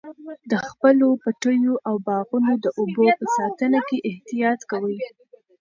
[0.51, 4.97] د خپلو پټیو او باغونو د اوبو په ساتنه کې احتیاط کوئ.